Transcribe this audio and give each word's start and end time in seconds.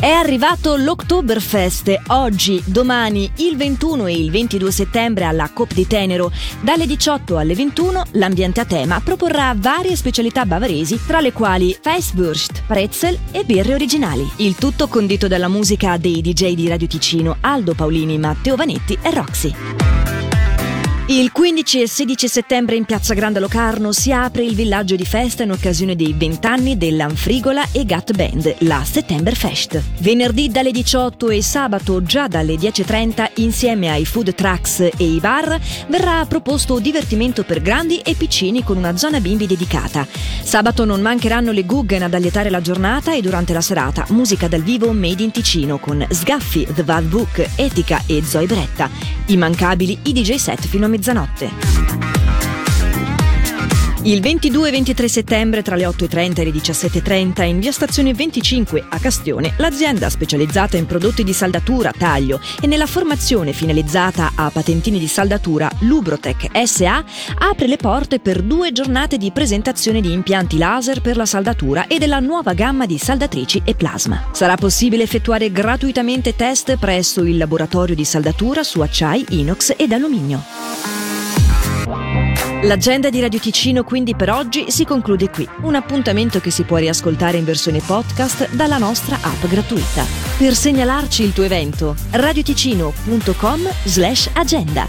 È 0.00 0.08
arrivato 0.08 0.76
l'Oktoberfest 0.76 2.02
oggi, 2.08 2.62
domani, 2.64 3.28
il 3.38 3.56
21 3.56 4.06
e 4.06 4.12
il 4.12 4.30
22 4.30 4.70
settembre 4.70 5.24
alla 5.24 5.50
Cop 5.52 5.74
di 5.74 5.88
Tenero. 5.88 6.30
Dalle 6.60 6.86
18 6.86 7.36
alle 7.36 7.56
21 7.56 8.04
l'ambiente 8.12 8.60
a 8.60 8.64
tema 8.64 9.00
proporrà 9.00 9.52
varie 9.56 9.96
specialità 9.96 10.46
bavaresi, 10.46 11.00
tra 11.04 11.18
le 11.18 11.32
quali 11.32 11.76
Feisswurst, 11.80 12.62
pretzel 12.64 13.18
e 13.32 13.42
birre 13.42 13.74
originali. 13.74 14.24
Il 14.36 14.54
tutto 14.54 14.86
condito 14.86 15.26
dalla 15.26 15.48
musica 15.48 15.96
dei 15.96 16.20
DJ 16.20 16.54
di 16.54 16.68
Radio 16.68 16.86
Ticino, 16.86 17.36
Aldo 17.40 17.74
Paolini, 17.74 18.18
Matteo 18.18 18.54
Vanetti 18.54 18.96
e 19.02 19.10
Roxy. 19.10 20.17
Il 21.10 21.32
15 21.32 21.80
e 21.80 21.88
16 21.88 22.28
settembre 22.28 22.76
in 22.76 22.84
Piazza 22.84 23.14
Grande 23.14 23.40
Locarno 23.40 23.92
si 23.92 24.12
apre 24.12 24.44
il 24.44 24.54
villaggio 24.54 24.94
di 24.94 25.06
festa 25.06 25.42
in 25.42 25.50
occasione 25.50 25.96
dei 25.96 26.12
20 26.14 26.46
anni 26.46 26.76
dell'Anfrigola 26.76 27.64
e 27.72 27.86
Gat 27.86 28.12
Band, 28.12 28.56
la 28.58 28.84
Settemberfest. 28.84 29.82
Venerdì 30.00 30.50
dalle 30.50 30.70
18 30.70 31.30
e 31.30 31.40
sabato 31.40 32.02
già 32.02 32.28
dalle 32.28 32.56
10.30 32.56 33.30
insieme 33.36 33.90
ai 33.90 34.04
food 34.04 34.34
trucks 34.34 34.80
e 34.80 35.04
i 35.04 35.18
bar 35.18 35.58
verrà 35.86 36.26
proposto 36.26 36.78
divertimento 36.78 37.42
per 37.42 37.62
grandi 37.62 38.00
e 38.00 38.12
piccini 38.12 38.62
con 38.62 38.76
una 38.76 38.94
zona 38.94 39.18
bimbi 39.18 39.46
dedicata. 39.46 40.06
Sabato 40.42 40.84
non 40.84 41.00
mancheranno 41.00 41.52
le 41.52 41.64
Guggen 41.64 42.02
ad 42.02 42.12
allietare 42.12 42.50
la 42.50 42.60
giornata 42.60 43.14
e 43.14 43.22
durante 43.22 43.54
la 43.54 43.62
serata 43.62 44.04
musica 44.10 44.46
dal 44.46 44.62
vivo 44.62 44.92
made 44.92 45.22
in 45.22 45.30
Ticino 45.30 45.78
con 45.78 46.06
Sgaffi, 46.06 46.68
The 46.74 46.84
Bad 46.84 47.04
Book, 47.04 47.48
Etica 47.56 48.02
e 48.04 48.22
Zoe 48.22 48.44
Bretta. 48.44 48.90
Immancabili 49.28 50.00
i 50.02 50.12
DJ 50.12 50.34
set 50.34 50.66
fino 50.66 50.84
a 50.84 50.88
mezzanotte. 50.98 52.27
Il 54.08 54.22
22 54.22 54.68
e 54.68 54.70
23 54.70 55.06
settembre 55.06 55.60
tra 55.60 55.76
le 55.76 55.84
8.30 55.86 56.40
e 56.40 56.44
le 56.44 56.50
17.30 56.50 57.44
in 57.44 57.58
via 57.58 57.72
Stazione 57.72 58.14
25 58.14 58.86
a 58.88 58.98
Castione, 58.98 59.52
l'azienda 59.58 60.08
specializzata 60.08 60.78
in 60.78 60.86
prodotti 60.86 61.22
di 61.22 61.34
saldatura, 61.34 61.92
taglio 61.92 62.40
e 62.62 62.66
nella 62.66 62.86
formazione 62.86 63.52
finalizzata 63.52 64.32
a 64.34 64.48
patentini 64.48 64.98
di 64.98 65.06
saldatura 65.06 65.70
Lubrotec 65.80 66.48
SA 66.66 67.04
apre 67.36 67.66
le 67.66 67.76
porte 67.76 68.18
per 68.18 68.40
due 68.40 68.72
giornate 68.72 69.18
di 69.18 69.30
presentazione 69.30 70.00
di 70.00 70.10
impianti 70.10 70.56
laser 70.56 71.02
per 71.02 71.18
la 71.18 71.26
saldatura 71.26 71.86
e 71.86 71.98
della 71.98 72.18
nuova 72.18 72.54
gamma 72.54 72.86
di 72.86 72.96
saldatrici 72.96 73.60
e 73.62 73.74
plasma. 73.74 74.30
Sarà 74.32 74.56
possibile 74.56 75.02
effettuare 75.02 75.52
gratuitamente 75.52 76.34
test 76.34 76.78
presso 76.78 77.24
il 77.24 77.36
laboratorio 77.36 77.94
di 77.94 78.06
saldatura 78.06 78.62
su 78.62 78.80
acciai, 78.80 79.26
inox 79.28 79.74
ed 79.76 79.92
alluminio. 79.92 80.97
L'agenda 82.62 83.08
di 83.08 83.20
Radio 83.20 83.38
Ticino 83.38 83.84
quindi 83.84 84.16
per 84.16 84.30
oggi 84.30 84.72
si 84.72 84.84
conclude 84.84 85.30
qui. 85.30 85.48
Un 85.62 85.76
appuntamento 85.76 86.40
che 86.40 86.50
si 86.50 86.64
può 86.64 86.76
riascoltare 86.76 87.36
in 87.36 87.44
versione 87.44 87.80
podcast 87.80 88.52
dalla 88.52 88.78
nostra 88.78 89.16
app 89.20 89.46
gratuita. 89.46 90.04
Per 90.36 90.54
segnalarci 90.54 91.22
il 91.22 91.32
tuo 91.32 91.44
evento, 91.44 91.94
radioticino.com 92.10 93.60
slash 93.84 94.30
agenda. 94.34 94.88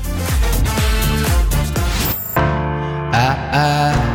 I, 3.11 3.35
I, 3.53 4.09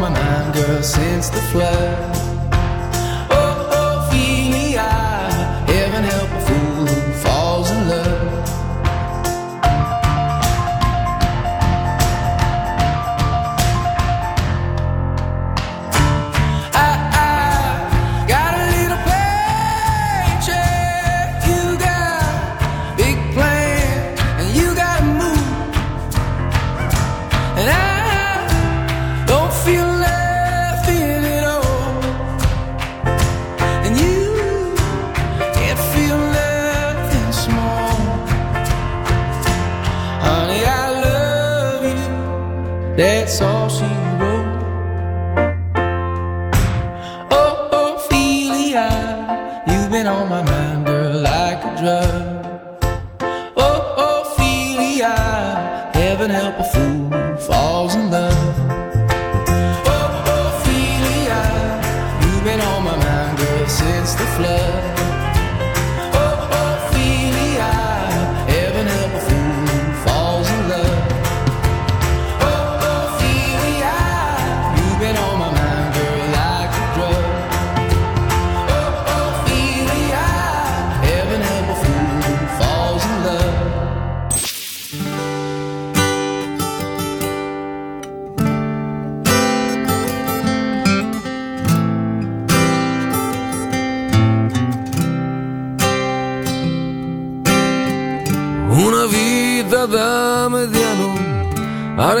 my 0.00 0.08
mind, 0.08 0.54
girl, 0.54 0.82
since 0.82 1.28
the 1.28 1.42
flood. 1.52 2.29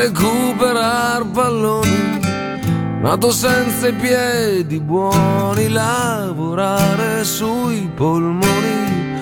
A 0.00 0.04
recuperare 0.04 1.24
palloni, 1.26 2.20
nato 3.02 3.30
senza 3.30 3.88
i 3.88 3.92
piedi 3.92 4.80
buoni, 4.80 5.68
lavorare 5.68 7.22
sui 7.24 7.90
polmoni. 7.94 9.18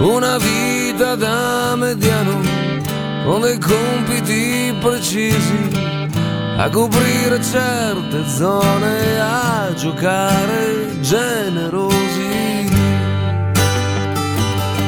Una 0.00 0.38
vita 0.38 1.16
da 1.16 1.76
mediano 1.76 2.40
con 3.24 3.42
dei 3.42 3.58
compiti 3.58 4.74
precisi 4.80 5.70
a 6.56 6.68
coprire 6.70 7.42
certe 7.42 8.26
zone, 8.26 9.20
a 9.20 9.72
giocare 9.74 11.00
generosi. 11.00 12.70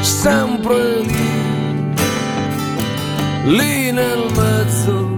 Sempre 0.01 1.01
lì 1.03 1.43
lì 3.47 3.93
nel 3.93 4.33
mezzo 4.35 5.14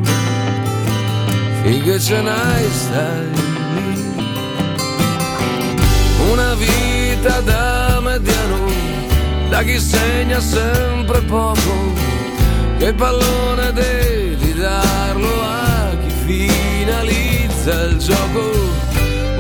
finché 1.67 1.99
ce 1.99 2.21
n'hai 2.23 2.71
stai 2.71 3.31
lì. 3.35 4.15
Una 6.31 6.55
vita 6.55 7.41
da 7.41 8.01
mediano, 8.01 8.71
da 9.49 9.63
chi 9.63 9.79
segna 9.79 10.39
sempre 10.41 11.21
poco, 11.23 11.73
che 12.79 12.93
pallone 12.93 13.73
devi 13.73 14.55
darlo 14.55 15.43
a 15.43 15.91
chi 16.03 16.13
finalizza 16.27 17.73
il 17.83 17.97
gioco. 17.99 18.45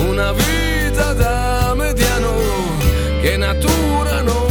Una 0.08 0.32
vita 0.32 1.12
da 1.12 1.74
mediano, 1.76 2.34
che 3.20 3.36
natura 3.36 4.20
non 4.22 4.45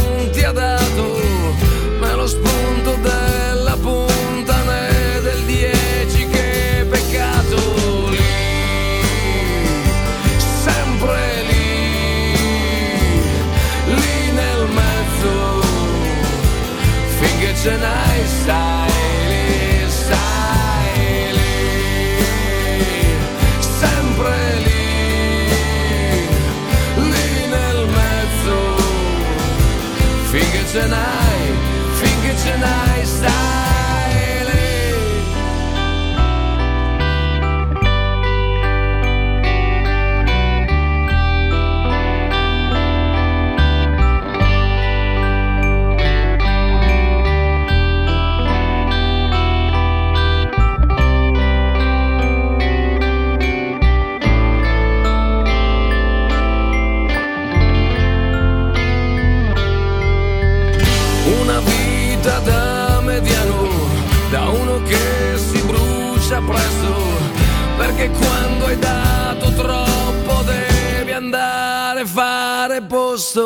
perché 67.96 68.10
quando 68.10 68.66
hai 68.66 68.78
dato 68.78 69.52
troppo 69.54 70.42
devi 70.42 71.12
andare 71.12 72.00
a 72.00 72.06
fare 72.06 72.82
posto. 72.82 73.45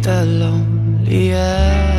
The 0.00 0.24
lonely. 0.24 1.30
Yeah. 1.30 1.97